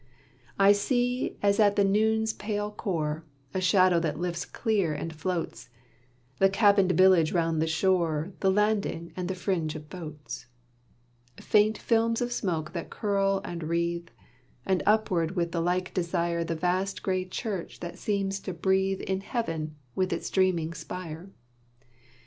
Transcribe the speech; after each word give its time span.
I 0.57 0.71
see 0.71 1.37
as 1.43 1.59
at 1.59 1.75
the 1.75 1.83
noon's 1.83 2.33
pale 2.33 2.71
core 2.71 3.23
A 3.53 3.61
shadow 3.61 3.99
that 3.99 4.19
lifts 4.19 4.45
clear 4.45 4.95
and 4.95 5.13
floats 5.13 5.69
The 6.39 6.49
cabin'd 6.49 6.93
village 6.93 7.33
round 7.33 7.61
the 7.61 7.67
shore, 7.67 8.33
The 8.39 8.49
landing 8.49 9.13
and 9.15 9.27
the 9.27 9.35
fringe 9.35 9.75
of 9.75 9.89
boats; 9.91 10.47
Faint 11.39 11.77
films 11.77 12.19
of 12.19 12.31
smoke 12.31 12.73
that 12.73 12.89
curl 12.89 13.41
and 13.45 13.61
wreathe, 13.65 14.07
And 14.65 14.81
upward 14.87 15.35
with 15.35 15.51
the 15.51 15.61
like 15.61 15.93
desire 15.93 16.43
The 16.43 16.55
vast 16.55 17.03
gray 17.03 17.23
church 17.25 17.79
that 17.81 17.99
seems 17.99 18.39
to 18.39 18.55
breathe 18.55 19.01
In 19.01 19.21
heaven 19.21 19.75
with 19.93 20.11
its 20.11 20.31
dreaming 20.31 20.73
spire. 20.73 21.29